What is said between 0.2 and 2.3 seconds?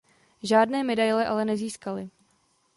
Žádné medaile ale nezískali.